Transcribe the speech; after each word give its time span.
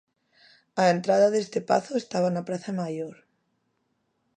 A 0.81 0.83
entrada 0.95 1.27
deste 1.33 1.59
pazo 1.69 1.93
estaba 1.97 2.29
na 2.31 2.45
praza 2.47 2.71
Maior... 2.81 3.15